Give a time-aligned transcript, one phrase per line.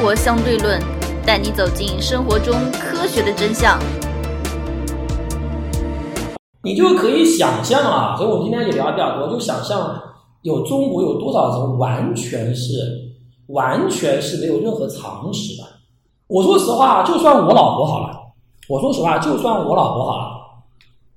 [0.00, 0.80] 活相对论》，
[1.26, 3.78] 带你走进生活中科学的真相。
[6.62, 10.00] 你就可以想象啊，所以我们今天也聊比较多，就想象
[10.42, 13.12] 有中国有多少人完全是
[13.48, 15.68] 完全是没有任何常识的。
[16.28, 18.16] 我说实话，就算我老婆好了，
[18.68, 20.24] 我说实话，就算我老婆好了，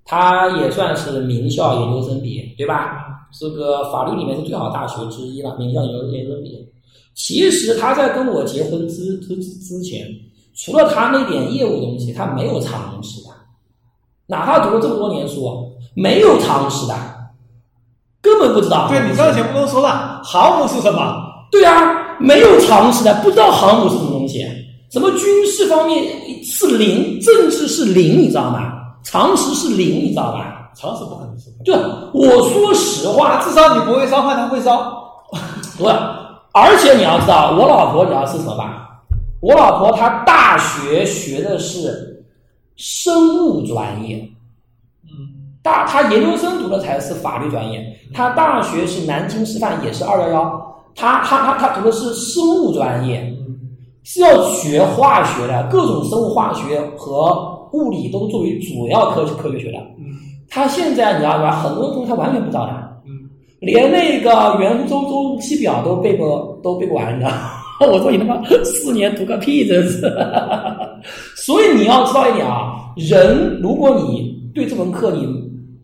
[0.03, 2.99] 她也算是名校研究生毕业，对吧？
[3.31, 6.59] 是个法律里面是最好大学之一了，名校研究研究生毕业。
[7.15, 10.07] 其实他在跟我结婚之之之前，
[10.55, 13.29] 除了他那点业务东西，他没有常识的。
[14.25, 16.95] 哪怕读了这么多年书，没有常识的，
[18.21, 18.87] 根本不知道。
[18.89, 21.15] 对你上节目都说了，航母是什么？
[21.51, 24.45] 对啊，没有常识的，不知道航母是什么东西。
[24.89, 26.03] 什么军事方面
[26.43, 28.71] 是零，政治是零，你知道吗？
[29.03, 30.71] 常识是零，你知道吧？
[30.75, 31.51] 常识不可能是。
[31.65, 31.75] 对
[32.13, 35.03] 我说实话，至少你不会烧饭，他会烧。
[35.77, 35.93] 不是，
[36.53, 39.03] 而且你要知道，我老婆你知道是什么吧？
[39.41, 42.11] 我老婆她大学学的是。
[42.75, 44.27] 生物专业，
[45.03, 45.11] 嗯，
[45.61, 47.85] 大她研究生读的才是法律专业。
[48.11, 50.75] 她大学是南京师范，也是二幺幺。
[50.95, 53.31] 她她她她读的是生物专业，
[54.03, 59.77] 是要学化学的，各种生物化学和物理都作为主要科科学学的。
[59.99, 60.05] 嗯，
[60.49, 61.51] 她现在你知道吧？
[61.61, 62.71] 很多东西她完全不知道的。
[63.05, 63.29] 嗯，
[63.65, 67.27] 连那个圆周周期表都背不都背不完的。
[67.79, 70.01] 我说你他妈四年读个屁，真是！
[71.35, 75.27] 所以你要知道一点啊，人如果你对这门课你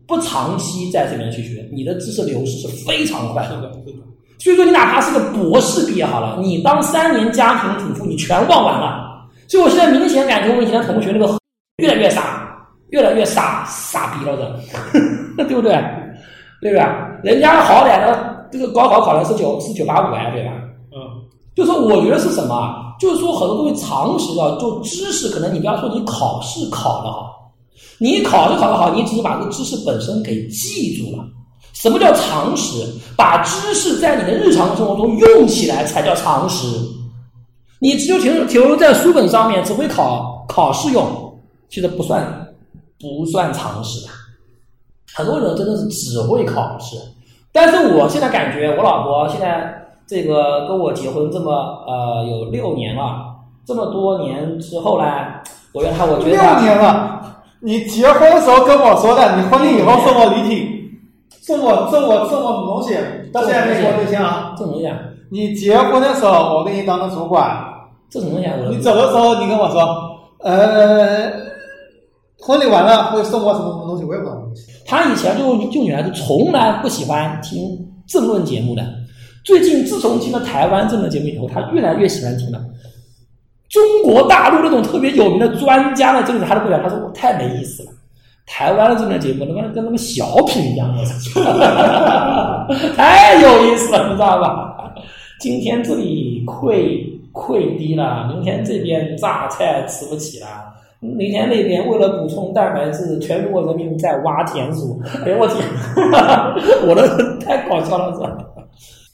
[0.06, 3.70] 不长期在这边去学，你的知识流失是非常快的。
[4.38, 9.28] 所以说，你哪怕是个博士毕业好了，你当三年家庭主妇，你全忘完了。
[9.46, 11.36] 所以我现在明显感觉我以前的同学那个
[11.82, 12.56] 越来越傻，
[12.90, 14.58] 越来越傻，傻逼了的，
[15.44, 15.72] 对不对？
[16.60, 17.08] 对吧？
[17.22, 20.52] 人家好歹的这个高考考的是九是九八五呀，对吧？
[20.92, 20.98] 嗯
[21.54, 22.94] 就是说，我觉得是什么？
[22.98, 27.52] 就是说，很多东西常识啊，就知识，可能你不要说你考试考得好，
[27.98, 31.24] 你考试考得好，你只是把这个知识本身给记住了。
[31.72, 32.86] 什么叫常识？
[33.16, 36.66] 把知识在你的日常生活中用起来才叫常识。
[37.78, 41.06] 你只有停停留在书本上面，只会考考试用，
[41.70, 42.46] 其实不算
[42.98, 44.12] 不算常识的。
[45.14, 46.96] 很多人真的是只会考试，
[47.52, 49.76] 但是我现在感觉，我老婆现在。
[50.10, 51.52] 这个跟我结婚这么
[51.86, 53.26] 呃有六年了，
[53.64, 55.04] 这么多年之后呢，
[55.72, 57.20] 我原来我觉得六年了，
[57.60, 60.68] 你结婚的时候跟我说的，你婚礼以后送我礼品，
[61.40, 62.98] 送我送我送我什么东西？
[63.32, 64.52] 到现在没说对象啊？
[64.58, 64.98] 这什么东西啊？
[65.30, 67.56] 你结婚的时候我给你当个主管，
[68.10, 68.56] 这什么东西啊？
[68.68, 69.80] 你走的时候你跟我说，
[70.42, 71.30] 呃，
[72.40, 74.02] 婚礼完了会送我什么什么东西？
[74.02, 74.42] 我也不知道。
[74.90, 77.78] 他以前就就女孩子从来不喜欢听
[78.08, 78.84] 政论节目的。
[79.44, 82.60] 最近自从听了台湾政论节目以后，他越来越喜欢听了。
[83.68, 87.92] 中国大陆那种特别有名的专家的这个他都不讲，他说我太没意思了。
[88.46, 91.40] 台湾的这个节目他妈跟他们小品一样，我操，
[92.96, 94.92] 太有意思了，你知道吧？
[95.38, 96.98] 今天这里溃
[97.32, 100.48] 溃堤了，明天这边榨菜吃不起了，
[101.00, 105.00] 明天那边为了补充蛋白质，全中国人民在挖田鼠。
[105.24, 105.56] 哎呦我天，
[106.86, 108.36] 我的太搞笑了，是吧？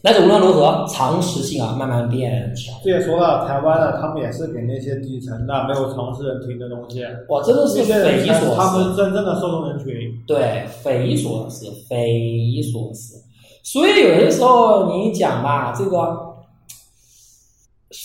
[0.02, 2.74] 但是无论如何，常识性啊慢慢变强。
[2.84, 7.02] 这也说了，台湾的他们也是给那些底层的没有常识人听的东西。
[7.28, 8.56] 哇，真的是匪夷所思。
[8.56, 9.92] 他们真正的受众人群。
[10.26, 13.22] 对，匪夷所思，匪夷所思。
[13.64, 16.34] 所以有些时候你讲吧，这个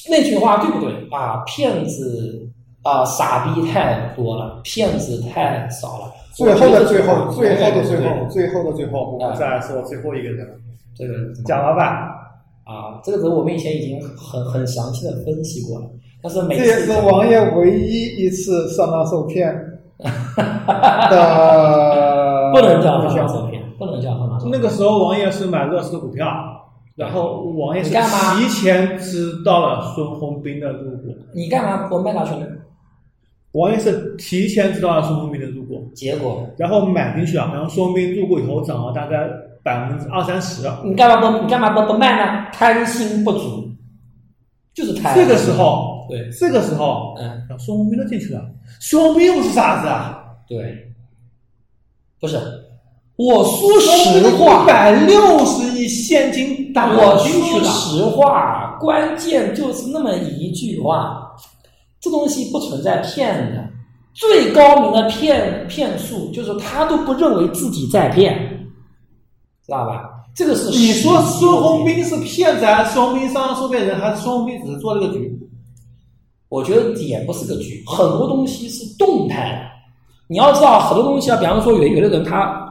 [0.09, 1.43] 那句话对不对啊？
[1.45, 2.49] 骗子
[2.83, 6.11] 啊，傻逼太多了，骗子太少了。
[6.33, 10.47] 最后的最后，最后的最后，最后的最后，我们再说最后一个人。
[10.93, 11.13] 这个
[11.45, 11.87] 蒋老板
[12.65, 15.85] 啊，这个人我们以前已经很很详细的分析过了，
[16.21, 19.53] 但是每次这也是王爷唯一一次上当受骗
[21.09, 24.49] 的，不能叫上当受骗，不能叫上当。
[24.51, 26.27] 那个时候王爷是买乐视的股票，
[26.95, 31.15] 然后王爷是提前知道了孙宏斌的入股。
[31.33, 32.45] 你干嘛不卖下去呢？
[33.53, 39.17] 王爷是提前知道了孙宏斌的入股，结果然后买进去了，然后孙宏斌入股以后涨了大概。
[39.63, 42.47] 百分之二三十，你干嘛不你干嘛不不卖呢？
[42.51, 43.69] 贪心不足，
[44.73, 45.15] 就是贪。
[45.15, 48.43] 这个时候，对，这个时候，嗯，孙宏斌都进去了。
[48.79, 50.91] 孙宏斌又是傻子啊，对，
[52.19, 52.39] 不是。
[53.17, 57.63] 我说实话，一百六十亿现金打进去了。
[57.63, 61.35] 说实话，关键就是那么一句话，
[62.01, 63.65] 这东西不存在骗的。
[64.13, 68.35] 最高明的骗骗术就是他都不认为自己在骗。
[69.65, 70.09] 知道吧？
[70.35, 75.39] 这个是你说孙宏斌是骗子，还是孙宏斌上当受骗人，还是孙宏斌只是做了个局？
[76.49, 79.71] 我觉得也不是个局，很多东西是动态的。
[80.27, 82.69] 你要知道，很多东西啊，比方说有有的人他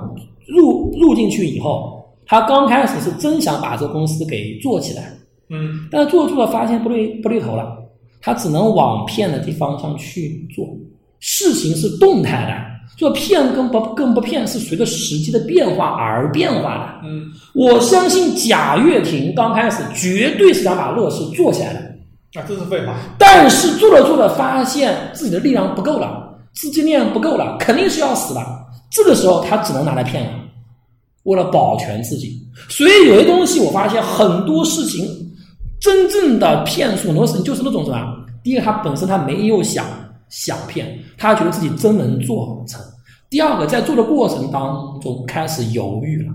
[0.49, 5.13] 入入进去以后，他刚开始是真想把这个公司给做起来，
[5.49, 7.80] 嗯但是做着做着发现不对不对头了，
[8.21, 10.67] 他只能往骗的地方上去做。
[11.19, 17.09] 事情是动态的，做骗跟不跟不骗是随着时机的变化而变化的。
[17.09, 22.95] 嗯我相信贾跃亭刚开始绝对是想把乐视做起来的，啊，这是废话。
[23.19, 28.67] 但是做着做着发现自己的力量不够了，资金链不够了，肯定是要死了。
[28.91, 30.33] 这个时候他只能拿来骗了，
[31.25, 32.41] 为了保全自己。
[32.69, 35.05] 所以有些东西我发现很多事情，
[35.81, 38.17] 真正的骗术很多事情就是那种什么？
[38.43, 39.85] 第一个，他本身他没有想
[40.29, 42.81] 想骗，他觉得自己真能做成；
[43.29, 46.33] 第二个，在做的过程当中开始犹豫了。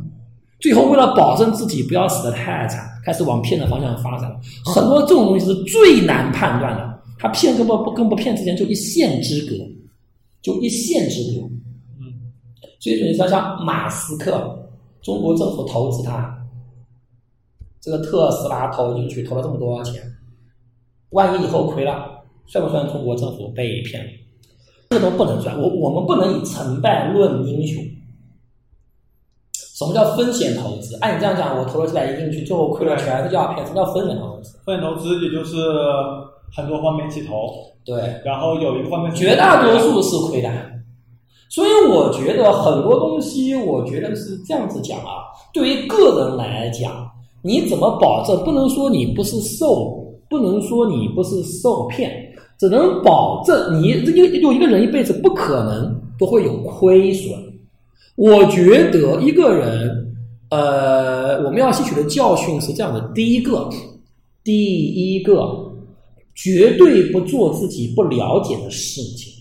[0.60, 4.32] 最后，为了保证自己不要死得太惨，开始往骗的方向发展。
[4.66, 9.56] 很多这种东西是最难判断的，他骗跟不不跟不骗之间就一线之隔，
[10.42, 11.46] 就一线之隔。
[12.00, 12.14] 嗯，
[12.80, 14.58] 所以说，你像像马斯克，
[15.02, 16.36] 中国政府投资他，
[17.86, 20.02] 这个特斯拉投进去投了这么多钱，
[21.12, 24.10] 万一以后亏了，算不算中国政府被骗了？
[24.90, 27.84] 这都不能算，我我们不能以成败论英雄。
[29.78, 30.98] 什么叫风险投资？
[31.00, 33.64] 按你这样讲，我投了几百亿进去，最后亏了全是叫骗。
[33.68, 34.58] 什么叫风险投资？
[34.66, 35.56] 风险投资也就是
[36.56, 37.52] 很多方面一起投，
[37.86, 40.50] 对，然后有一个方面绝大多数是亏的。
[41.52, 45.22] 所以我觉得很多东西，我觉得是这样子讲啊。
[45.54, 47.05] 对于个人来讲，
[47.46, 48.44] 你怎么保证？
[48.44, 52.12] 不能说你不是受，不能说你不是受骗，
[52.58, 57.32] 只能保证你有有一个人一辈子不可能不会有亏损。
[58.16, 60.16] 我觉得一个人，
[60.50, 63.70] 呃，我们要吸取的教训是这样的：第一个，
[64.44, 65.72] 第一个，
[66.34, 69.32] 绝对不做自己不了解的事情。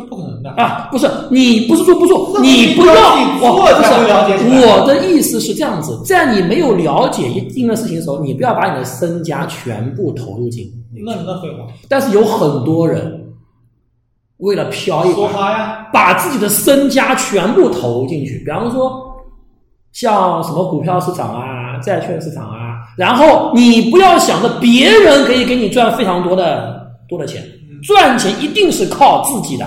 [0.00, 0.50] 这不可能的。
[0.50, 2.94] 啊，不是你不是说不做，你不要
[3.40, 10.72] 我不是我的意思是这样子，在你没有了解一定的事情的时候，你不要把你的身家全部投入进。
[11.04, 13.24] 那那废话，但是有很多人
[14.38, 19.04] 为了飘一说把，呀，把自己的身家全部投进去，比方说
[19.92, 27.44] 像什么股票市场啊、债券市场啊，然后你不要想着别人可以给你赚非常多的多的钱，
[27.82, 29.66] 赚钱一定是靠自己的。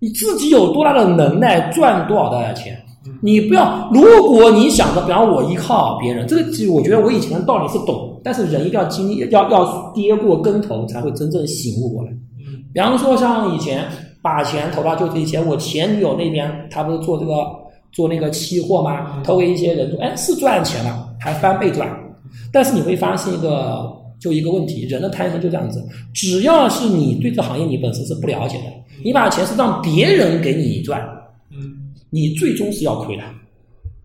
[0.00, 3.12] 嗯你自己有多大的能耐赚多少的钱嗯？
[3.20, 12.10] 你不要，如果你想着，比方我依靠别人，这个其实我觉得我以前的道理是懂，但是人一定要经历，要要跌过跟头，才会真正醒悟过来。
[12.10, 13.84] 嗯比方说像以前
[14.22, 17.34] 把钱投到，就是以前我前女友那边，她不是做这个
[17.90, 19.14] 做那个期货吗？
[19.16, 21.88] 嗯投给一些人说，哎，是赚钱了，还翻倍赚。
[22.52, 28.64] 但是你会发现一个就一个问题，人的贪心就这样子，只要是你对这行业你本身是不了解的，
[29.04, 31.00] 你把钱是让别人给你赚，
[31.50, 33.22] 嗯你最终是要亏的，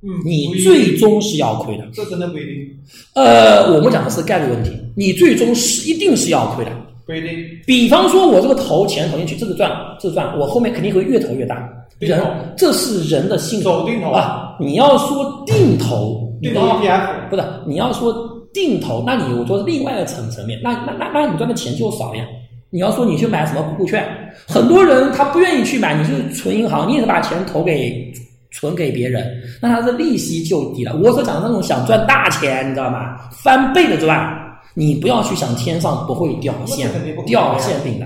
[0.02, 1.88] 嗯，你最终是要亏的。
[1.94, 2.78] 这真的不一定，
[3.16, 6.72] 呃，我们讲的是概率问题，你最终是一定是要亏的。
[7.06, 7.30] 不一定。
[7.66, 11.70] 比方说，我这个投钱投进去，这个赚，这个赚，我后面肯定会越投越大。
[12.00, 12.22] 人，
[12.58, 14.58] 这是人的性格走定投啊！
[14.60, 22.24] 你要说定投，你定投要 ETF，不是你要说定投，那你我说另外的层层面，那那那那你赚的钱就少呀。
[22.70, 24.04] 你要说你去买什么股券，
[24.48, 28.12] 很多人他不愿意去买，你是存银行，你也是把钱投给
[28.52, 29.32] 存给别人，
[29.62, 30.96] 那他的利息就低了。
[30.96, 33.16] 我所讲的那种想赚大钱，你知道吗？
[33.32, 34.43] 翻倍的赚，
[34.76, 38.06] 你不要去想天上不会掉馅那肯定不可能掉馅饼的。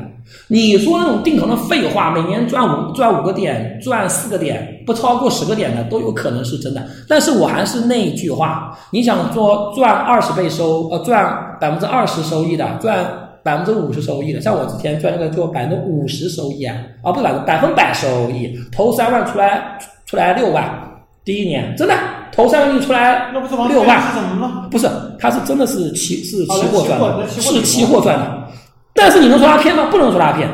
[0.49, 6.85] 你说那种定投的废话，每年赚五赚五个点，赚四个点，不超过十个点的都有可能是真的。
[7.07, 13.05] 但是我还是那句话，你想做赚二十倍收，呃，赚百分之二十收益的，赚
[13.41, 20.69] 百分之五十收益的，像我之前赚那个就百分之五十收益啊，啊不是百分百分百收益，投三万出来出来六万，
[21.23, 21.93] 第一年真的
[22.31, 24.67] 投三个亿出来那不是王六万，是什么吗？
[24.69, 28.47] 不是，他是真的是期是哦期货赚的，是期货赚的。
[28.93, 29.87] 但是你能说他骗吗？
[29.91, 30.49] 不能说他骗。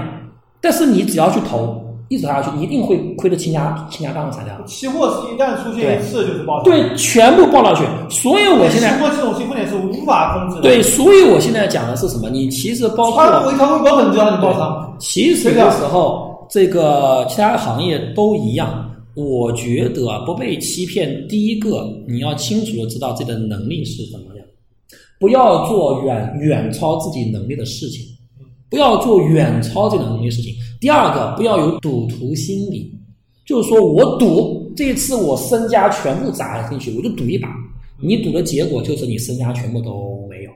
[0.62, 4.52] 但是你只要去投，一直投下去，你一定会亏得倾家倾家荡产的。
[4.66, 7.84] 期货是一旦出现一次就是爆仓，对，全部爆上去。
[8.10, 10.62] 所以我现在期货这种性风险是无法控制的。
[10.62, 12.30] 对，所以我现在讲的是什么？
[12.30, 18.90] 你其实包括川普一条微博粉就让你爆仓，其实有时候这个其他行业都一样。
[19.16, 24.46] 我觉得啊不被欺骗，第一个你要清楚的知道自己的能力是什么样，
[25.20, 28.06] 不要做远远超自己能力的事情，
[28.70, 30.54] 不要做远超自己能力的事情。
[30.82, 32.92] 第二个，不要有赌徒心理，
[33.46, 37.50] 就是说我赌这一次我身家全部砸进去，我就赌一把，
[38.02, 40.52] 你赌的结果就是你身家全部都没有。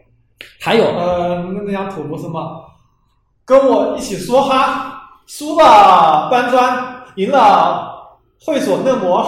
[0.59, 2.51] 还有呃，那那张图不是吗？
[3.45, 7.96] 跟我一起梭哈，输了搬砖，赢了
[8.46, 9.25] 会所嫩模。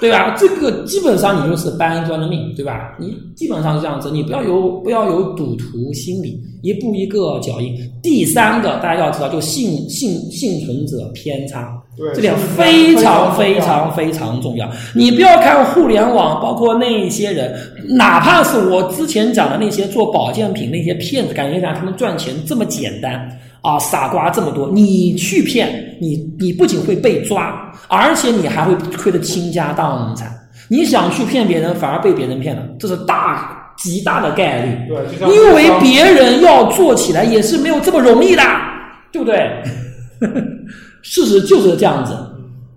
[0.00, 0.34] 对吧？
[0.36, 2.96] 这个基本上你就是搬砖的命，对吧？
[2.98, 7.72] 你基本上是这样子，你不要有不要有赌徒心理，一步一个脚印。
[8.02, 14.68] 第三个，大家要知道，就幸幸幸存者偏差，对这点非常非常非常重要。
[14.92, 17.56] 你不要看互联网，包括那些人，
[17.88, 30.30] 哪怕是我之前讲的那些做保健品那些骗子，感觉上他们赚钱这么简单啊，傻瓜这么多，你去骗你，你不仅会被抓，而且你还会亏得倾家荡产。
[30.68, 34.76] 你想去骗别人，反而被别人骗了，这是大极大的概率。
[34.88, 38.42] 对，因为别人要做起来也是没有这么容易的，
[39.12, 39.50] 对不对？
[41.02, 42.16] 事实就是这样子，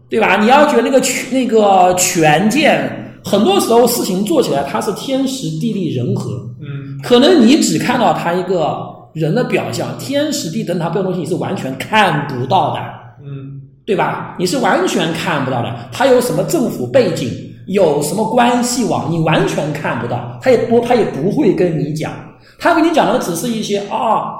[0.09, 0.37] 对吧？
[0.37, 8.77] 你要觉得那个权那个权健，很多时候事情做起来它是天时地利人和，嗯，可能你只看到他一个
[9.15, 12.79] 人的表象，天时地等他背后东西你是完全看不到的，
[13.24, 14.36] 嗯，对吧？
[14.38, 17.31] 你是完全看不到的，他有什么政府背景，
[17.67, 22.12] 有什么关系网，你完全看不到，他也不他也不会跟你讲，
[22.60, 24.36] 他跟你讲的只是一些啊，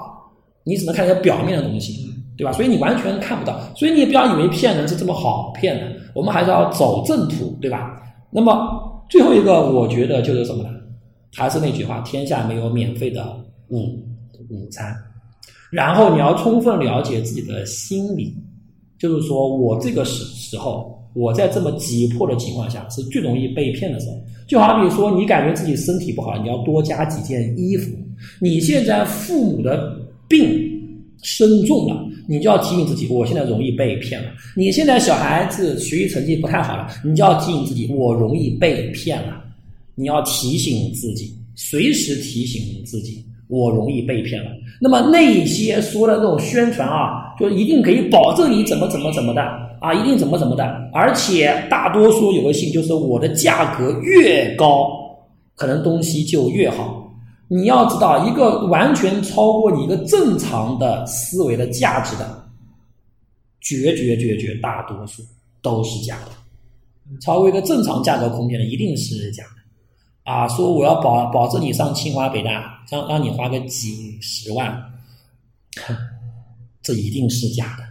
[0.66, 2.52] 你只能看一些表面的东西，对吧？
[2.52, 7.92] 所以你完全看不到，所以你也不要以为骗人是这么好骗的，我们还是要走正途，对吧？
[8.30, 10.70] 那么最后一个，我觉得就是什么呢？
[11.34, 13.26] 还是那句话，天下没有免费的
[13.70, 14.05] 午
[14.50, 14.96] 午餐。
[15.72, 18.34] 然后你要充分了解自己的心理，
[18.98, 24.22] 就是说我这个时时候，我在这么急迫的情况下，是最容易被骗的时候。
[24.48, 27.92] 就好比说，你感觉自己身体不好，你要多加几件衣服。
[28.40, 30.48] 你现在父母的病
[31.24, 34.30] 深重了，你就要提醒自己，我现在容易被骗了。
[34.56, 39.44] 你现在小孩子学习成绩不太好了，你就要提醒自己，我容易被骗了。
[39.96, 44.52] 你要提醒自己，随时提醒自己，我容易被骗了。
[44.82, 49.42] 那么那些说的那种宣传啊，就一定可以保证你怎么怎么怎么的
[49.80, 54.90] 啊，一定怎么怎么的，而且大多数有个性就是我的价格越高，
[55.56, 57.02] 可能东西就越好。
[57.48, 62.44] 你要知道，一个完全超过你一个正常的思维的价值的，
[63.62, 65.22] 绝绝绝绝大多数
[65.62, 66.32] 都是假的。
[67.22, 69.55] 超过一个正常价格空间的，一定是假的。
[70.26, 74.72] 啊，说我要保保证你上清华北大，让让你花个几十万，
[75.86, 75.96] 哼，
[76.82, 77.84] 这一定是假的。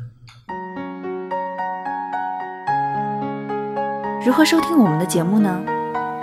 [4.27, 5.63] 如何收听我们的节目呢？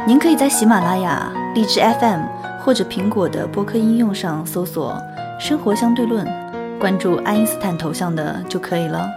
[0.06, 2.24] 您可以在喜马拉雅、荔枝 FM
[2.60, 5.02] 或者苹果的播客应用上搜索
[5.40, 6.28] “生活相对论”，
[6.78, 9.08] 关注爱因斯坦头像的就可以了。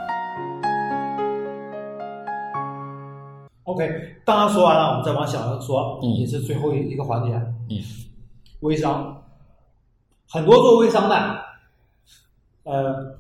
[3.75, 7.33] OK，刚刚说完了，我们再往小的说，嗯也是最后一一个环节。
[7.69, 7.83] 嗯，
[8.61, 9.21] 微商，
[10.31, 11.45] 很多做微商的，
[12.62, 13.16] 呃，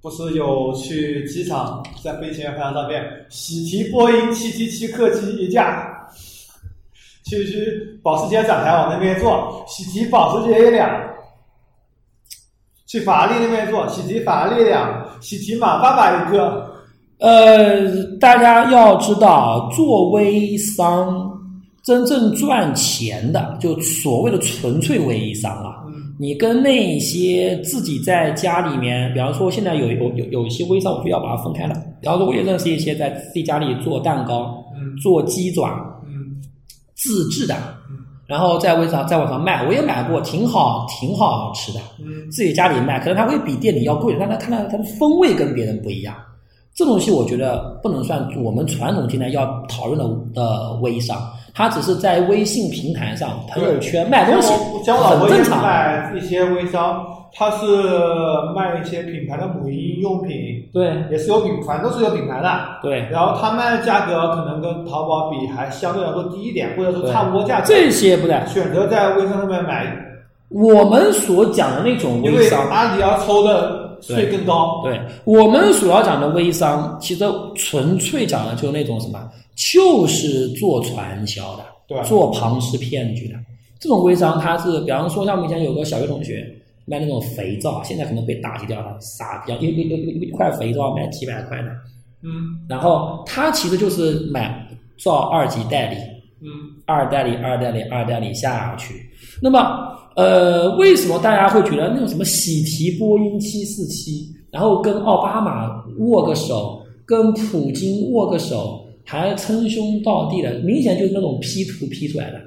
[0.00, 6.08] 不是有去机场在飞行员拍张照片，喜提波音七七七客机一架，
[7.24, 10.88] 去去保时捷展台往那边坐，喜提保时捷一辆，
[12.86, 16.70] 去法拉利那边坐，喜提法拉利一辆，喜提马爸爸一个。
[17.20, 21.30] 呃，大家要知道，做微商
[21.84, 31.74] 真正赚钱的，就所谓的纯粹微商啊，嗯你跟那些自己在家里面，比方说现在有有有有一些微商，我就要把它分开了。
[32.00, 35.68] 比方说，我也认识一些在自己家里做蛋糕、嗯做鸡爪、
[36.06, 36.40] 嗯
[36.94, 37.54] 自制的，
[38.26, 41.80] 然后在微商在网上卖，我也买过，挺好，挺好吃的。
[41.98, 46.14] 嗯自己家里卖，可能它会比店里要贵，但它看到它的风味跟别人不一样。
[46.74, 51.20] 这东西我觉得不能算我们传统今天要讨论的的微商，
[51.54, 54.52] 它只是在微信平台上、朋友圈卖东西
[54.84, 55.62] 很正常。
[55.62, 57.66] 卖一些微商，他是
[58.54, 60.36] 卖一些品牌的母婴用品，
[60.72, 62.48] 对也是有品，反正都是有品牌的。
[62.82, 67.66] 对，然后他卖的价格可能跟淘宝比还相对来说低一点，或者说差不多价格。
[67.66, 68.40] 这些不对。
[68.46, 69.86] 选择在微商上面买，
[70.48, 74.80] 我们所讲的那种因为微商，阿迪要抽的税更高。
[74.84, 83.34] 对我们所要讲的微商，其实纯粹讲的就是那种什么，就是做传销的，对做庞氏骗局的。
[83.78, 86.46] 这种微商，它是比方说像我们以前有个小学同学
[86.84, 89.58] 卖那种肥皂，现在可能被打击掉了，傻逼啊！
[89.60, 91.68] 一一一块肥皂卖几百块的，
[92.22, 95.96] 嗯然后他其实就是买照二级代理，
[96.42, 96.48] 嗯
[96.84, 98.94] 二代理、二代理、二代理下去。
[99.40, 112.40] 那么，呃，为什么大家会觉得那种什么喜提波音七四七，然后跟奥巴马握个手，跟普京握个手，还称兄道弟的，明显就是那种 P 图 P 出来的。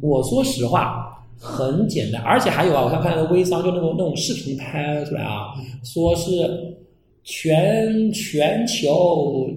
[0.00, 6.32] 我说实话，很简单，而且还有啊，我刚看那个微商就那种那种视频拍出来啊，说是
[7.24, 9.48] 全全球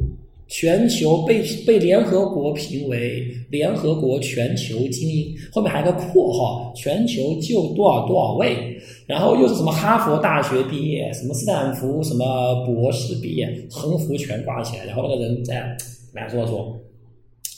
[0.51, 8.77] 全球被被联合国评为联合国全球精英，后面还有个括号，全球就多少多少位，
[9.07, 15.73] 然后又是什么哈佛大学毕业，什么斯坦福什么博士毕业，横幅全挂起来，然后那个人在
[16.11, 16.77] 来说说，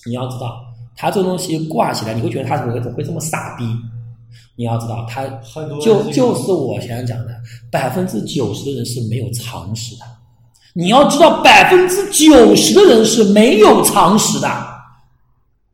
[0.05, 0.61] 你要知道，
[0.95, 3.63] 他这东西挂起来，你会觉得他怎么会怎么会这么傻逼？
[4.55, 7.33] 你要知道，他很多就就是我前面讲的，
[7.71, 10.05] 百分之九十的人是没有常识的。
[10.73, 14.49] 你要知道，百分之九十的人是没有常识的。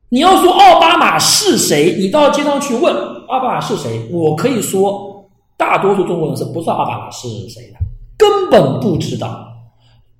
[0.09, 2.93] 你要说奥巴马是谁，你到街上去问
[3.27, 5.25] 奥巴马是谁，我可以说，
[5.55, 7.77] 大多数中国人是不知道奥巴马是谁的，
[8.17, 9.45] 根本不知道。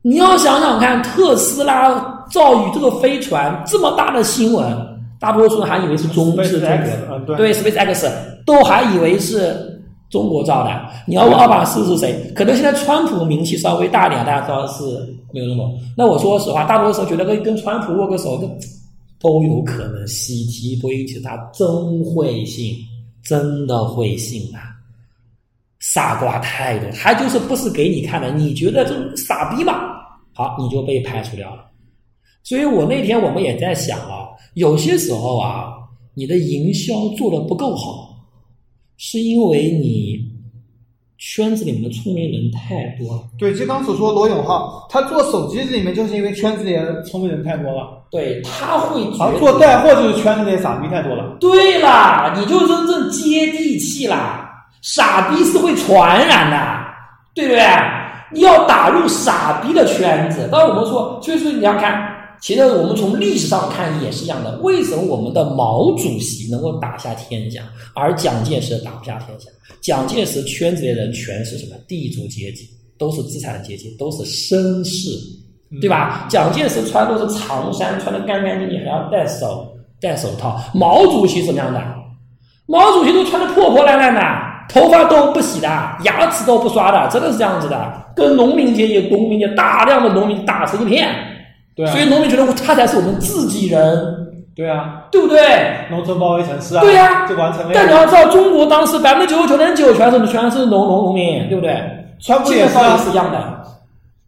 [0.01, 4.65] 你要想想看，特斯拉造宇这个飞船这么大的新闻，
[5.19, 8.09] 大多数人还以为是中是中国的嗯，对对 SpaceX
[8.45, 9.78] 都还以为是
[10.10, 10.89] 中国造的。
[11.06, 14.84] 你要问奥巴马是是谁，可能现在川普名气稍微大一点，大家知道是
[15.32, 15.72] 没有那么。
[15.96, 18.50] 那我说实话，大多数时候觉得跟跟川普握个手，跟
[19.20, 20.08] 都有可能。
[20.08, 21.68] 喜提波音其实他真
[22.06, 22.75] 会信，
[23.24, 24.75] 真的会信啊！
[25.80, 29.74] 傻瓜太多，他就是不是给你看的，你觉得这傻逼嘛？
[30.34, 31.66] 好，你就被排除掉了。
[32.44, 35.68] 所以我那天我们也在想啊，有些时候啊，
[36.13, 37.99] 你的营销做的不够好，
[39.01, 40.20] 是因为你
[41.18, 43.24] 圈子里面的聪明人太多了。
[43.38, 51.38] 对，就刚所说罗永浩，他做手机里面就是因为圈子里的聪明人太多了，对，他会觉得而做带货就是圈子里的傻逼太多了。
[51.39, 54.46] 对啦，你就真正接地气啦。
[54.82, 56.58] 傻逼是会传染的，
[57.34, 57.63] 对不对？
[58.32, 60.48] 你要打入傻逼的圈子。
[60.51, 64.58] 当然我们说，所以说你要看，其实我们从历史上看也是一样的。
[64.60, 67.62] 为什么我们的毛主席能够打下天下，
[67.93, 69.50] 而蒋介石打不下天下？
[69.81, 75.09] 蒋介石圈子里的人全是什么地主阶级，都是资产阶级，都是绅士，
[75.81, 76.27] 对吧？
[76.29, 79.68] 蒋介石穿都是长衫，穿的干干净净，还要戴手
[80.01, 80.59] 戴手套。
[80.74, 81.81] 毛主席怎么样的？
[82.66, 84.22] 毛主席都穿的破破烂烂的，
[84.74, 85.68] 头发都不洗的，
[86.03, 91.09] 牙齿都不刷的，真的是这样子的，跟农民阶级、农民阶大量的农民打成一片。
[91.79, 93.79] 对啊所以农民觉得他才是我们自己人，
[94.53, 95.39] 对啊，对不对？
[95.89, 97.74] 农村包围城市啊，对呀就完成了呀。
[97.74, 101.81] 但你要知道，中国当时百分之九十九点九全是全是农农农民，对不对？
[102.20, 103.57] 川普也也是一样的。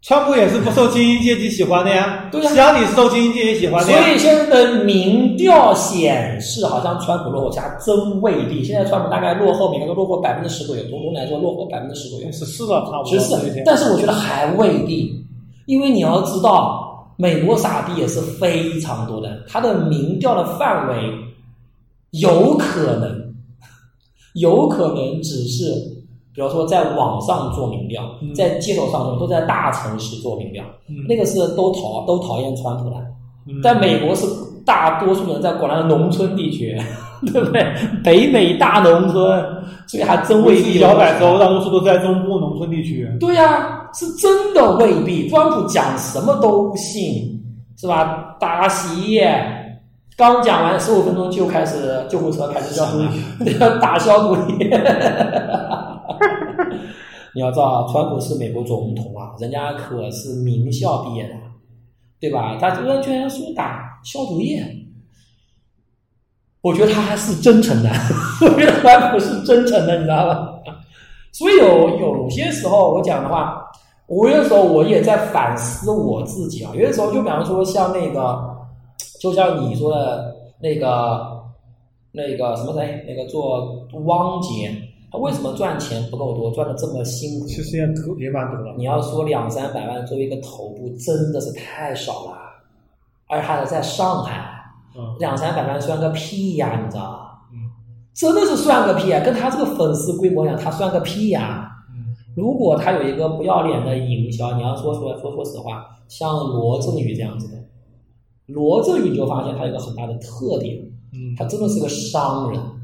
[0.04, 2.24] 川普也是不受精英阶级喜欢的呀。
[2.32, 4.02] 对呀希拉里是受精英阶级喜欢的所。
[4.10, 8.64] 以现在的民调显示，好像川普落后，其实真未必。
[8.64, 12.32] 现在川普大概落后，每年都落后百分之十左右，总总来说落后百分之十左右。
[12.32, 13.06] 十四了，差不多。
[13.06, 15.24] 十四但是我觉得还未必，
[15.68, 16.91] 因为你要知道，
[17.22, 20.96] 美国傻逼也是非常多的，他的民调的范围
[22.10, 23.36] 有可能，
[24.34, 25.72] 有可能只是，
[26.34, 28.34] 比如说在网上做民调，嗯。
[28.34, 31.06] 在街头上做，都在大城市做民调，嗯。
[31.08, 32.96] 那个是都讨都讨厌川普的。
[33.48, 33.62] 嗯。
[33.62, 34.26] 在美国是
[34.66, 36.78] 大多数人在广大的农村地区，
[37.32, 37.66] 对不对？
[38.04, 39.44] 北美大农村，
[39.88, 43.08] 所以还真未必有摇摆州大多数都在中部农村地区。
[43.20, 45.28] 对呀、是真的未必。
[45.30, 47.42] 川普讲什么都信，
[47.78, 48.36] 是吧？
[48.40, 49.44] 打洗衣液，
[50.18, 53.00] 刚讲完十五分钟就开始救护车开始消毒，
[53.60, 54.70] 要 打消毒液。
[57.34, 61.34] 你要知道，川普是美国总统啊，人家可是名校毕业的，
[62.22, 62.56] 对吧？
[62.62, 64.64] 他居然居然说打消毒液，
[66.62, 67.90] 我觉得他还是真诚的，
[68.46, 70.54] 我觉得川普是真诚的，你知道吧？
[71.32, 73.66] 所以有有些时候我讲的话，
[74.06, 76.72] 我有的时候我也在反思我自己啊。
[76.76, 78.58] 有的时候就比方说像那个，
[79.20, 81.42] 就像你说的那个
[82.12, 84.72] 那个什么谁，那个做汪杰，
[85.12, 87.46] 他为什么赚钱不够多，赚的这么辛苦？
[87.46, 88.74] 其实也特别蛮多的。
[88.78, 92.38] 你要说两三百万作为一个头部，真的是太少了，
[93.28, 94.50] 而且还是在上海，
[94.96, 97.18] 嗯两三百万算个屁呀、你知道吗？
[97.54, 97.70] 嗯
[98.14, 99.24] 真的是算个屁啊！
[99.24, 107.58] 跟他这个粉丝规模讲，他算个屁呀、嗯如果他有一个不要脸的营销，你要说说说说实话，像罗振宇这样子的，
[108.46, 110.78] 罗振宇你就发现他有一个很大的特点，
[111.12, 112.82] 嗯他真的是个商人，嗯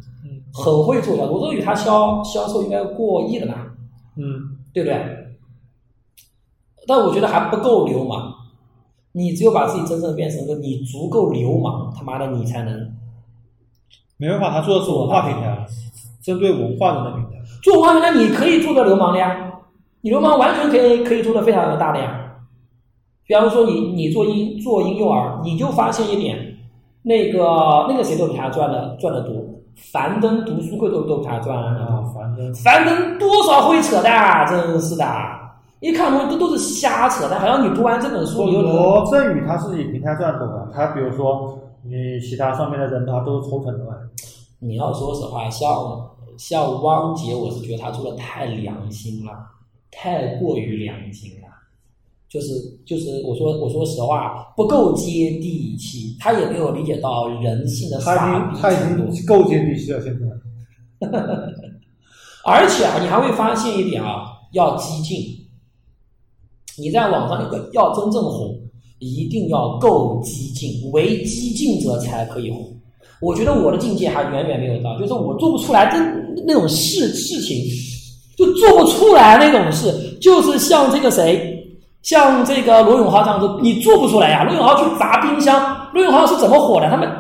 [0.64, 1.26] 很会做销。
[1.26, 3.74] 罗振宇他销销售应该过亿的吧，
[4.16, 5.28] 嗯对不对？
[6.88, 8.34] 但我觉得还不够流氓，
[9.12, 12.94] 你只有把自己真正变成个你足够流氓，他妈的你才能
[14.18, 15.66] 没办法，他做的是文化平台，
[16.22, 17.38] 针对文化的那平台。
[17.62, 19.52] 做文化平台你可以做的流氓的呀，
[20.02, 22.24] 你流氓完全可以可以做的非常的大的呀。
[23.26, 26.58] 比方说你你做婴做婴幼儿，你就发现一点，
[27.02, 29.36] 那个那个谁都比他赚的赚的多，
[29.78, 31.80] 樊登读书会都都他赚了。
[31.80, 35.06] 啊，樊登樊登多少会扯淡，真是的！
[35.80, 43.94] 一看东西都都是瞎扯淡，好像你读完这本书，罗振宇他是以平台赚懂的，他比如说你其他上面的人他都是抽成的嘛。
[44.60, 45.70] 你要说实话，像
[46.38, 49.32] 像汪杰，我是觉得他做的太良心了，
[49.92, 51.47] 太过于良心了。
[52.30, 52.48] 就是
[52.86, 59.16] 就是，我说我说实话，不够接地气，他也没有理解到人性的他傻已经他逼程度已。
[59.16, 61.08] 经够接地气了，现在。
[62.44, 65.18] 而且啊，你还会发现一点啊，要激进。
[66.78, 68.56] 你在网上要要真正红，
[69.00, 72.74] 一定要够激进，唯激进者才可以红。
[73.20, 75.98] 我觉得我的境界还远远没有到，就是我做不出来这
[76.46, 77.66] 那种事事情，
[78.38, 81.57] 就做不出来那种事，就是像这个谁，
[82.08, 86.90] 像这个罗永浩这样子，你做不出来呀、罗永浩去砸冰箱，罗永浩是怎么火的？
[86.90, 87.12] 他们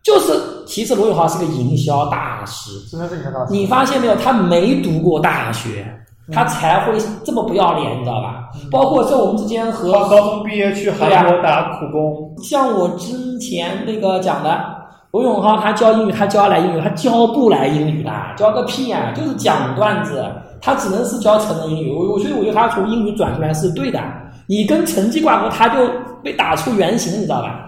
[0.00, 0.32] 就是，
[0.64, 4.14] 其实罗永浩是个营销大师，真的是营销大师你发现没有？
[4.14, 5.84] 他没读过大学，
[6.32, 8.48] 他才会这么不要脸，你知道吧？
[8.70, 14.64] 包括像我们之间和高高中毕业去韩国打苦工，像我之前那个讲的，
[15.10, 19.12] 罗永浩他教英语，他教来英语，他教不来英语的，教个屁啊！
[19.16, 20.24] 就是讲段子，
[20.60, 21.92] 他只能是教成人英语。
[21.92, 24.00] 我我所以我觉得他从英语转出来是对的。
[24.48, 25.88] 你跟成绩挂钩，他就
[26.22, 27.66] 被打出原形，你知道吧？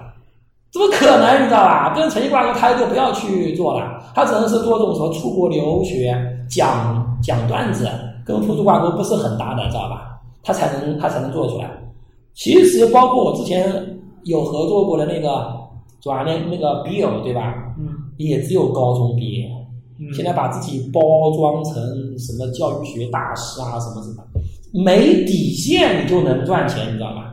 [0.72, 1.42] 怎么可能？
[1.42, 1.92] 你知道吧？
[1.94, 6.16] 跟成绩挂钩，他就不要去做了，他只能是做这种什么出国留学、
[6.48, 7.88] 讲讲段子，
[8.24, 10.20] 跟付出挂钩不是很大的，知道吧？
[10.42, 11.70] 他才能他才能做出来。
[12.34, 15.52] 其实包括我之前有合作过的那个，
[16.02, 16.22] 是吧？
[16.24, 17.54] 那那个 Bill 对吧？
[17.78, 19.48] 嗯也只有高中毕业，
[19.98, 21.00] 嗯现在把自己包
[21.36, 21.74] 装成
[22.18, 24.22] 什么教育学大师啊，什么什么，
[24.72, 27.32] 没底线你就能赚钱，你知道吧？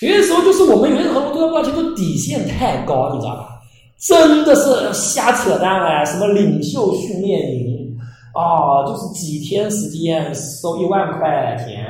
[0.00, 3.48] 有些时候就是我们有些时候都要赚钱，就底线太高，你知道吧？
[4.00, 6.04] 真的是瞎扯淡哎！
[6.04, 7.96] 什么领袖训练营
[8.34, 11.84] 啊、就是几天时间收一万块钱，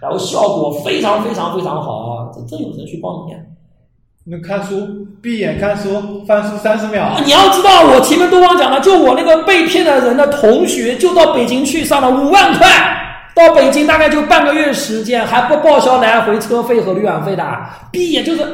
[0.00, 3.40] 然后效果非常非常非常好，这真有人去报名啊。
[4.24, 4.86] 那看书，
[5.20, 12.68] 闭眼看书，翻书三十秒啊，你要知道，我前面都忘讲了，就我那个被骗的人的同学，就到北京去上了五万块，
[13.34, 17.42] 到北京大概就半个月时间，还不报销来回车费和旅馆费的。
[17.92, 18.44] 闭眼就是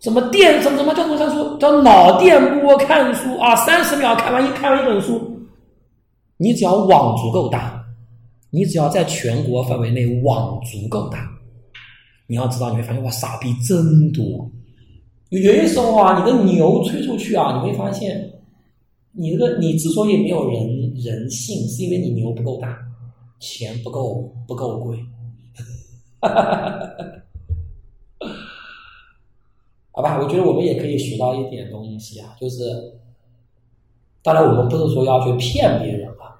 [0.00, 5.32] 什么电什么什么叫什么看书，叫脑电波看书啊，三十秒看完一看完一本书。
[6.36, 7.82] 你只要网足够大，
[8.50, 11.26] 你只要在全国范围内网足够大，
[12.26, 14.22] 你要知道，你会发现哇，傻逼真多。
[15.30, 18.22] 有些时候啊，你的牛吹出去啊，你会发现，
[19.12, 22.68] 你这个你之所以没有人人性，是因为你牛不够大，
[23.38, 24.98] 钱不够不够贵。
[29.92, 32.98] 好吧，我觉得我们也可以学到一点东西啊，就是，
[34.22, 36.36] 当然我们不是说要去骗别人啊，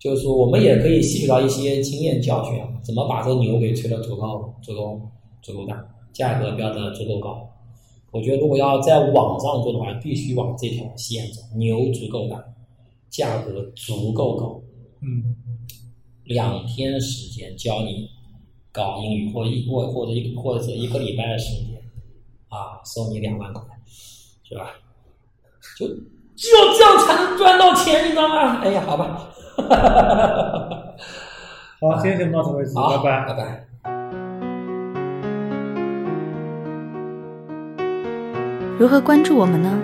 [0.00, 5.00] 就是说我们也可以吸取到一些经验教训啊，怎么把这牛给吹得足够足够
[5.42, 7.48] 足够大，价格标的足够高。
[8.10, 12.42] 我觉得如果要在网上做的话，必须往这条线走，牛足够大，
[13.10, 14.60] 价格足够高。
[15.02, 15.36] 嗯，
[16.28, 18.08] 两天时间教你
[18.70, 21.82] 搞英语，或一或或者一或者是一个礼拜的时间，
[22.48, 23.64] 啊，收你两万块，
[24.44, 24.70] 是吧？
[25.76, 25.86] 就
[26.36, 28.60] 只有这样才能赚到钱，你知道吗？
[28.62, 29.28] 哎呀，好吧，
[31.80, 33.26] 好，今天节目到此为止，拜拜。
[33.26, 33.64] 拜拜。
[38.78, 39.80] 如何关注我们呢？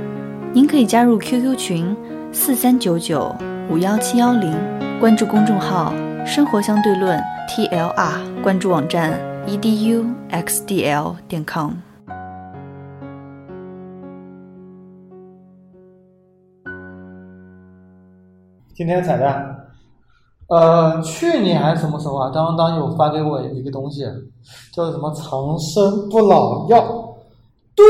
[0.53, 1.97] 您可以加入 QQ 群
[2.31, 3.35] 四三九九
[3.69, 4.53] 五幺七幺零，
[5.01, 5.93] 关注公众号
[6.27, 11.73] “生活相对论 ”TLR，关注网站 eduxdl 点 com。
[18.75, 19.55] 今天彩蛋，
[20.49, 22.31] 呃，去年还是什么时候啊？
[22.35, 24.03] 当当有发给我一个东西，
[24.73, 26.83] 叫什么长生不老药。
[27.77, 27.85] 对，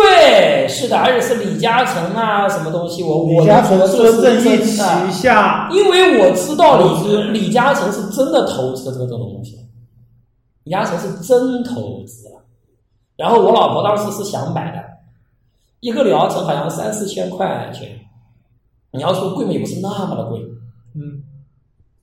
[0.69, 4.77] 是的，而且是李嘉诚啊，什么东西，我我李嘉诚、我觉得孙正义旗
[5.13, 9.59] 下，因为我知道李李嘉诚是真的投资了这个这种东西，
[10.65, 12.29] 李嘉诚是真投资。
[12.29, 12.41] 了。
[13.17, 14.83] 然后我老婆当时是想买的，
[15.81, 18.01] 一个疗程好像三四千块钱，
[18.93, 20.41] 你要说贵嘛也不是那么的贵，
[20.95, 21.23] 嗯。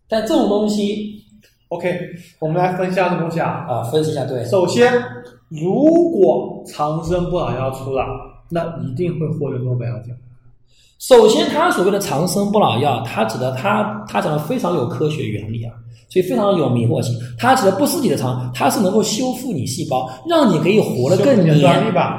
[0.07, 1.23] 但这种东西
[1.69, 1.99] ，OK，
[2.39, 3.65] 我们来分析一下这东西啊。
[3.67, 4.91] 啊，分析一下对，首先，
[5.51, 8.05] 如果长生不老药出了，
[8.49, 10.15] 那一定会获得诺贝尔奖。
[10.97, 15.73] 首先，他所谓的长生不老药，他指的他他讲的非常有科学原理啊，
[16.07, 17.13] 所以非常有迷惑性。
[17.37, 21.53] 它指的不是你的长，它是能够修复你细胞，让你可以活得更年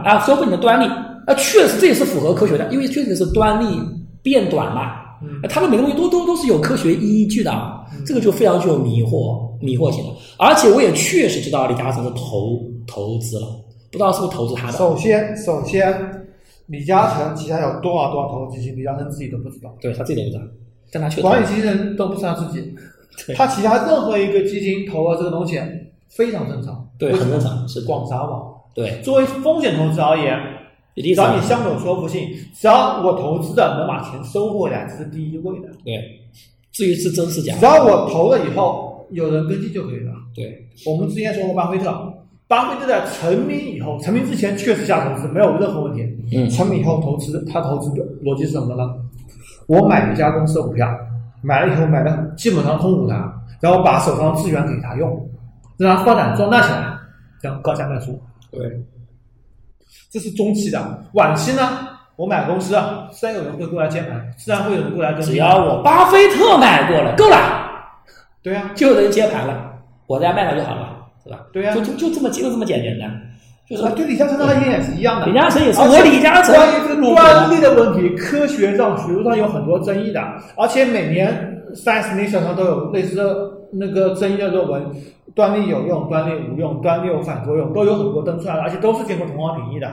[0.05, 0.85] 啊，修复你的端粒
[1.27, 3.79] 啊，确实这也是符合科学的，因为确实是端粒
[4.21, 4.93] 变短嘛，
[5.23, 10.11] 嗯他们每个东西都都都是有科学依据的啊，这个就非常具有迷惑迷惑性的。
[10.39, 13.47] 而且我也确实知道李嘉诚是投投资了，
[13.91, 14.79] 不知道是不是投资他的。
[14.79, 16.27] 首先，首先，
[16.67, 20.43] 李嘉诚旗下有多少多少投资基金，李嘉诚自己都不知道，对他自己都不知道，
[20.91, 22.75] 但他确实管理基金人都不知道自己。
[23.35, 25.61] 他旗下任何一个基金投了这个东西，
[26.09, 28.55] 非常正常，对很正常是的广撒网。
[28.75, 30.39] 对，作为风险投资而言，
[30.97, 35.69] 只要你相有说服性，只要我投资的能把钱收回来，这是第一位的。
[35.85, 36.19] 对。
[36.73, 40.13] 至于是真是假只，要我投了以后有人跟进就可以了。
[40.35, 42.12] 对我们之前说过巴菲特，
[42.53, 46.03] 巴菲特在成名以后，成名之前确实下投资没有任何问题。
[46.37, 48.95] 嗯成名以后投资，他投资的逻辑是什么呢？
[49.67, 50.87] 我买一家公司的股票，
[51.41, 55.27] 买了以后买的基本上控股它，然后把手上资源给他用，
[55.79, 56.95] 让他发展壮大起来，
[57.41, 58.21] 这样高价卖出。
[58.51, 58.61] 对
[60.11, 61.63] 这是中期的，晚期呢？
[62.17, 62.77] 我买公司，
[63.11, 65.33] 自然有人会过来接盘，自然会有人过来跟进。
[65.33, 67.71] 只要我巴菲特买过了，够了，
[68.43, 69.73] 对呀、就能接盘了，
[70.07, 71.41] 我再卖了就好了，是吧？
[71.53, 73.11] 对呀就就就这么就这么简简单，
[73.69, 75.27] 就是啊，对李嘉诚而言也是一样的。
[75.27, 80.21] 李嘉诚也是我李嘉诚关于这个专利的问题，科学上、学术上有很多争议的，
[80.57, 84.83] 而且每年 Science Nature 上都有类似的那个争议的论文，
[85.35, 89.89] 专利有用、专利无用、专利有反作用，都有很多登出来的，而且都是经过同行评议的。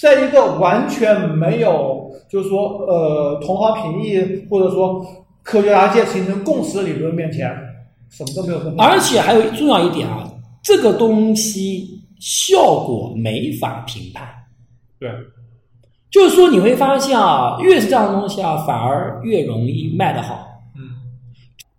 [0.00, 5.04] 在一个完全没有，就是说，呃，同行评议或者说
[5.42, 7.50] 科学家界形成共识的理论面前，
[8.08, 8.58] 什么都没有。
[8.78, 10.24] 而且还有重要一点啊，
[10.66, 14.26] 这个东西效果没法评判。
[14.98, 15.08] 对，
[16.10, 20.44] 就是说你会发现啊，越是这样的东西啊，反而越容易卖得好。
[20.74, 20.82] 嗯，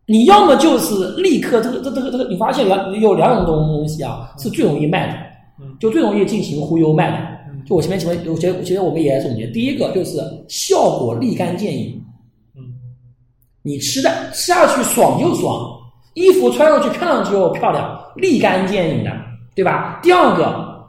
[0.06, 5.14] 你要么就是立刻这个这这个这个，你发现有有两种东东西啊，是最容易卖的，
[5.62, 5.76] 嗯。
[5.82, 7.18] 就最容易进行忽悠卖的。
[7.52, 7.62] 嗯。
[7.66, 12.02] 就我前面前面，我觉得其实我们也总结，第一个就是效果立竿见影，
[12.56, 12.64] 嗯。
[13.64, 15.78] 你吃的吃下去爽就爽，
[16.14, 19.12] 衣服穿上去看上去又漂亮，立竿见影的，
[19.56, 20.00] 对吧？
[20.04, 20.86] 第二个，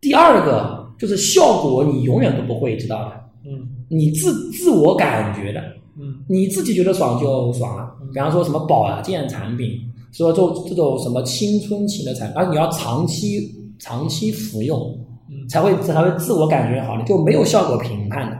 [0.00, 5.60] 第二个就是效果你永远都不会知道的，嗯你自自我感觉的，
[5.98, 7.90] 嗯你自己觉得爽就爽了。
[8.12, 9.80] 比方说什么保健产品，
[10.12, 14.80] 说这这种什么青春期的产品，而你要长期长期服用，
[15.28, 18.38] 嗯才会才会自我感觉好，你就没有效果评判的，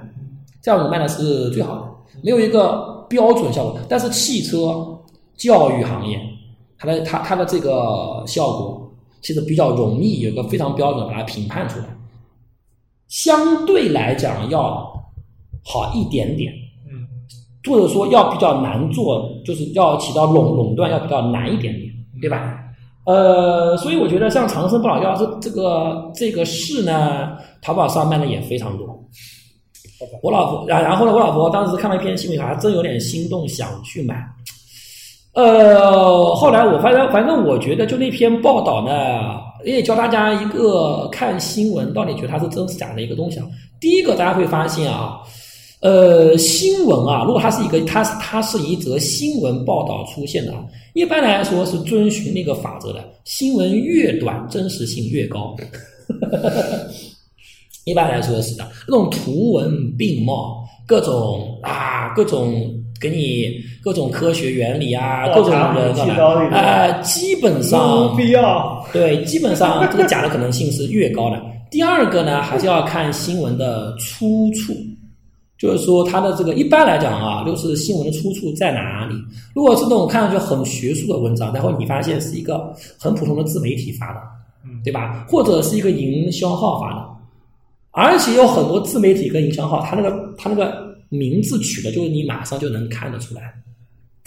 [0.62, 1.82] 这样我卖的是最好的，
[2.22, 3.78] 没有一个标准效果。
[3.88, 4.98] 但是汽车
[5.36, 6.18] 教育行业，
[6.84, 8.92] 它的它它的这个效果
[9.22, 11.86] 其实比较容易有一个非常标准把它评判出来，
[13.08, 14.92] 相对来讲要
[15.64, 16.52] 好一点点。
[16.86, 17.08] 嗯
[17.66, 22.60] 或者说要比较难做，就是要起到垄垄断要比较难一点点，对吧？
[23.06, 28.86] 呃，所以我觉得像长生不老药这这个这个事呢，淘宝上卖的也非常多。
[30.22, 34.22] 我老婆，然然后呢，我老婆当时看了一篇新闻，还真有点心动，想去买。
[35.34, 43.46] 呃，后来我发现，反正我觉得就那篇报道呢，也教大家一个看新闻到底觉得它是真是假的一个东西啊。
[43.80, 45.18] 第一个，大家会发现啊，
[45.80, 55.56] 呃，新闻啊，如果它是一个，它是它是一则新闻报道出现的啊，一般来说是遵循那个法则的，新闻越短，真实性越高。
[57.84, 62.64] 一般来说是的，那种图文并茂，各种啊，各种
[63.00, 68.86] 给你各种科学原理啊，各种人气道理啊、基本上必要。
[68.92, 71.42] 对，基本上这个假的可能性是越高的。
[71.70, 74.72] 第二个呢，还是要看新闻的出处，
[75.58, 79.14] 就是说它的这个一般来讲啊，就是新闻的出处在哪里。
[79.54, 84.20] 如果是那种看上去很学术的文章，然后你发现是一个很普通的自媒体发的，
[84.64, 85.26] 嗯对吧？
[85.28, 87.04] 或者是一个营销号发的，
[87.90, 90.83] 而且有很多自媒体跟营销号，它那个它那个
[91.16, 93.42] 名字取的，就是你马上就能看得出来。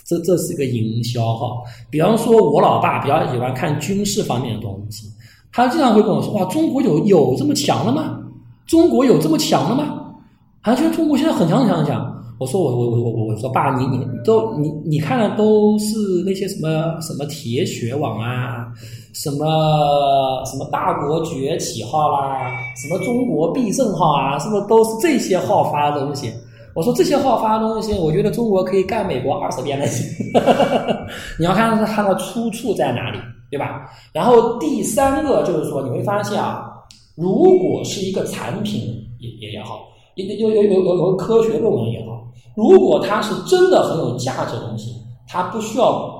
[0.05, 5.05] 这这是一个营销号，比方说我老爸比较喜欢看军事方面的东西，
[5.51, 8.17] 他经常会跟我说：“哇，中国有有这么强的吗？
[8.65, 10.13] 中国有这么强的吗？”
[10.63, 12.13] 好像觉得中国现在很强很强很强。
[12.39, 18.67] 我说我我我我我说爸，你你都你你看的都是那些什么什么铁血网啊，
[19.13, 26.31] 什么什么大国崛起号啦，什么中国必胜号啊，是不是都是这些号发的东西？
[26.77, 29.85] 我说这些号发的东西，我觉得中国可以干美国二十遍了。
[31.39, 33.17] 你要看它的出处在哪里，
[33.49, 33.89] 对吧？
[34.13, 36.71] 然后第三个就是说，你会发现啊，
[37.15, 42.23] 如果是一个产品也也也好，有有有有有有科学论文也好，
[42.55, 44.91] 如果它是真的很有价值的东西，
[45.27, 46.15] 它不需要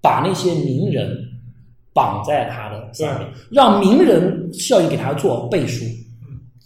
[0.00, 1.14] 把那些名人
[1.92, 5.84] 绑在它的上面，让名人效应给它做背书。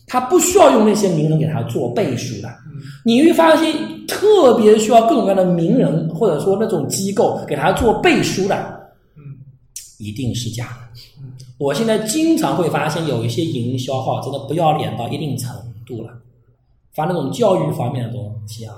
[0.07, 2.49] 他不需要用那些名人给他做背书的。
[2.49, 3.73] 嗯你会发现，
[4.07, 8.57] 特别需要各种各样的名人或者说那种机构给他做背书的，
[9.17, 9.23] 嗯
[9.99, 11.01] 一定是假的。
[11.21, 15.55] 嗯我现在经常会发现有一些营销号真的不要脸到一定程
[15.87, 16.13] 度了，
[16.93, 18.75] 发那种教育方面的东西啊，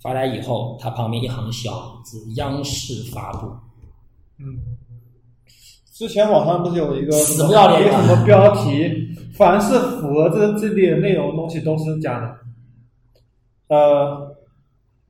[0.00, 3.48] 发来以后，他旁边一行小字“央视发布
[4.38, 4.44] 嗯。
[5.92, 8.84] 之前网上不是有一个死不要脸一个什么标题，
[9.36, 12.36] 凡是符合这这里的内容的东西都是假的。
[13.68, 14.34] 呃，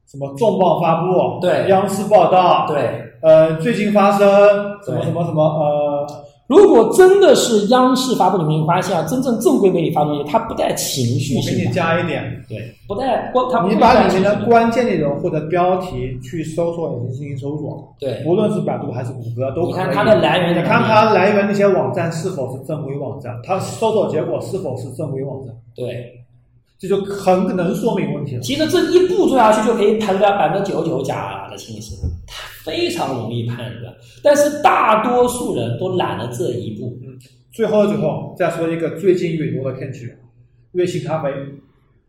[0.06, 2.30] 什么重磅发布，对央视报”。
[2.32, 4.18] 道，，对，呃，最近发生
[4.82, 5.85] 什么什么什么，呃，
[6.46, 14.44] 如果真的是央视发布，你们会发现啊，真正正规媒体发东西，它不带情绪我给你，加一点，对，不带光，它不你带把里面的。
[14.46, 18.22] 关键内容或者标题去搜索引擎进行搜索，对。
[18.24, 19.72] 无论是百度还是谷歌都可以。
[19.72, 26.12] 你看它的来源你看它来源那些网站是否是正规网站，它搜索结果是否是正规网站，对。
[26.78, 28.42] 这就很能说明问题了。
[28.42, 31.96] 其实这一步做下去就可以判断百分之九十九假的信息，
[32.66, 33.94] 非常容易判断。
[34.22, 36.98] 但是大多数人都懒了这一步。
[37.06, 37.16] 嗯
[37.52, 40.14] 最后的最后，再说一个最近陨落的骗局，
[40.72, 41.30] 瑞幸咖啡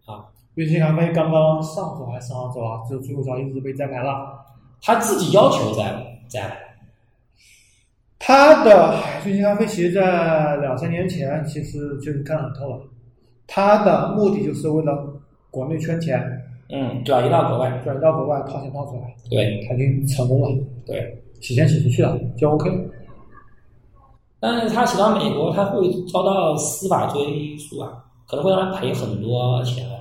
[0.06, 4.44] 啊，瑞幸咖啡刚刚上周还是上上周啊，就最后交易日被摘牌了。
[4.82, 6.52] 他自己要求在在
[8.20, 12.82] 它的瑞幸咖啡其实在两三年前其实就看得很透了，
[13.48, 15.18] 他的目的就是为了
[15.50, 16.22] 国内圈钱，
[16.70, 21.24] 嗯转移到国外，转移到国外掏钱套出来，对他已经成功了，对。
[21.40, 22.68] 洗钱洗出去了，就 OK。
[24.40, 29.94] 但是他洗到美国，他会遭到司法追诉啊，可能会让他赔很多钱啊。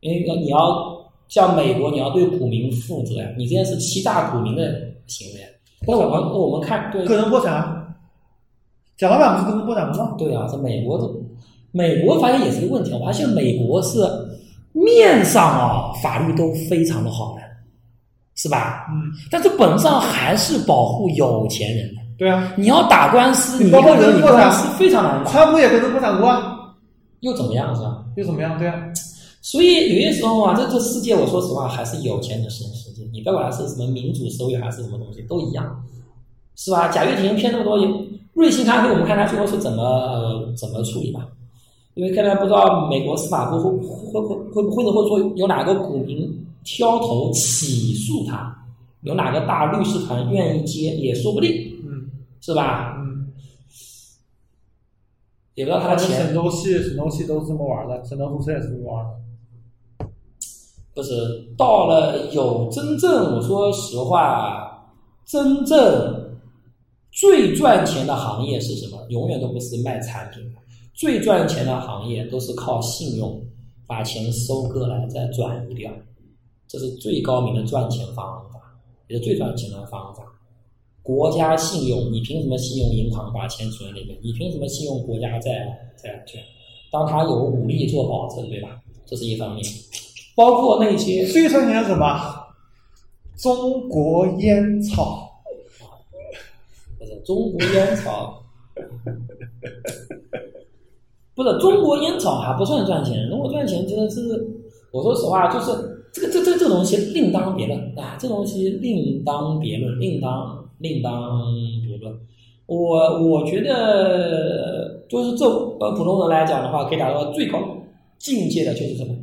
[0.00, 0.98] 因为你要
[1.28, 5.40] 像美国，你要对股民负责呀，你这件是欺诈股民的行为。
[5.86, 7.96] 那我们我们看对个人破产，
[8.96, 10.14] 贾老板不是个人破产吗？
[10.16, 11.06] 对啊，这美国的
[11.70, 14.00] 美国发现也是个问题，我发现美国是
[14.72, 17.42] 面上啊法律都非常的好的，
[18.34, 18.86] 是吧？
[18.90, 22.00] 嗯，但是本质上还是保护有钱人的。
[22.18, 26.74] 对啊，你要打官司，你一包括人破产是非常难打，川普也跟着破产过啊，
[27.20, 28.04] 又怎么样是吧？
[28.16, 28.58] 又怎么样？
[28.58, 28.74] 对啊，
[29.40, 33.04] 所以有些时候啊，这这世界，我说实话还是有钱的是世界。
[33.12, 35.64] 你不管它是什么民主社会还是什么东西，都一样，
[36.56, 36.88] 是吧？
[36.88, 37.78] 贾跃亭骗那么多，
[38.34, 41.20] 瑞幸咖啡，我们看他最后是怎么、呃怎么处理吧。
[41.98, 43.68] 因为现在不知道美国司法部会
[44.12, 46.32] 会会会会者或者说有哪个股民
[46.62, 48.56] 挑头起诉他，
[49.02, 51.50] 有哪个大律师团愿意接也说不定，
[51.84, 52.08] 嗯
[52.40, 52.94] 是吧？
[53.00, 53.26] 嗯，
[55.54, 60.08] 也不知道他的钱沈州系、沈东西都是这么玩的，沈州注册也是这么玩的。
[60.94, 61.12] 不是
[61.56, 64.88] 到了有真正，我说实话，
[65.24, 66.38] 真正
[67.10, 69.04] 最赚钱的行业是什么？
[69.08, 70.44] 永远都不是卖产品，
[70.98, 73.40] 最赚钱的行业都是靠信用
[73.86, 75.88] 把钱收割来再转移掉，
[76.66, 78.60] 这是最高明的赚钱方法，
[79.06, 80.24] 也是最赚钱的方法。
[81.00, 84.18] 国家信用，你凭什么信用银行把钱存在那边？
[84.24, 85.52] 你凭什么信用国家债
[86.02, 86.42] 债券？
[86.90, 88.82] 当他有武力做保证，对吧？
[89.06, 89.64] 这是一方面，
[90.34, 92.44] 包括那些最赚钱的什么？
[93.36, 95.30] 中国烟草。
[96.98, 98.42] 不是中国烟草，
[101.38, 104.20] 不是中国烟草还不算赚钱，中国赚钱真的是，
[104.90, 105.70] 我说实话，就是
[106.12, 111.40] 这个这这这东西另当别论啊，这东西另当别论，另当另当
[111.86, 112.12] 别论。
[112.66, 115.46] 我我觉得就是这
[115.78, 117.60] 呃普通人来讲的话，可以达到最高
[118.18, 119.14] 境界的就是什么？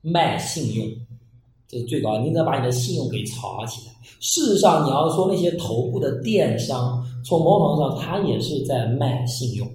[0.00, 0.86] 卖信用，
[1.68, 2.18] 这是最高。
[2.20, 3.92] 你得把你的信用给炒起来。
[4.20, 9.68] 事实上，你要说那些头部的电商，从某种程度上，他也是在卖信用，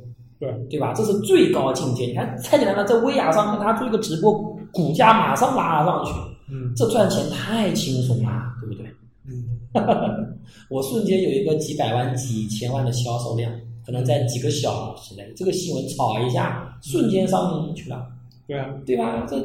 [0.51, 0.93] 对对吧？
[0.93, 2.05] 这是最高境界。
[2.05, 4.33] 你看，太简单了，在薇娅上跟他做一个直播，
[4.71, 6.11] 股价马上拉上去，
[6.51, 8.91] 嗯这赚钱太轻松了，对不对？
[9.25, 9.57] 嗯，
[10.69, 13.51] 我瞬间有一个几百万、几千万的销售量，
[13.85, 18.05] 可能在几个小时内，这个新闻炒一下，瞬间上去了，
[18.45, 19.25] 对啊，对吧？
[19.29, 19.39] 这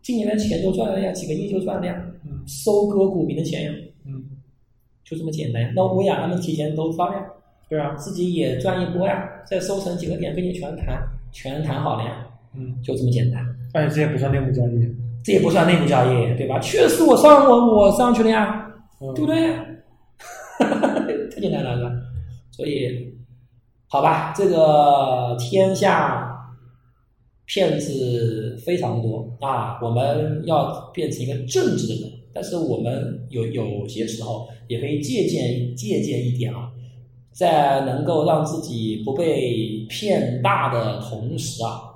[0.00, 1.94] 今年的钱都赚了呀，几个亿就赚了呀，
[2.24, 3.72] 嗯收割股民的钱呀，
[4.06, 4.24] 嗯，
[5.04, 5.70] 就这么简单呀。
[5.76, 7.26] 那薇娅他们提前都知道呀，
[7.68, 13.44] 对啊，自己也赚一波呀，再收成几个点跟你全谈，全谈好了呀，嗯，就这么简单。
[13.74, 16.58] 而且这也不算内部交易，这也不算内部交易，对吧？
[16.60, 19.52] 确实我上我我上去了呀，嗯对不对？
[21.30, 21.90] 太简单了，是吧？
[22.50, 23.14] 所以，
[23.86, 26.34] 好吧，这个天下
[27.44, 36.70] 骗子非常多啊，我们要变成一个正直的人，但是我们有有些时候也可以借鉴借鉴一点啊，
[37.32, 41.94] 在能够让自己不被骗大的同时啊，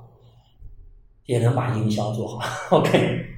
[1.26, 2.41] 也能把营销做好。
[2.78, 3.32] OK。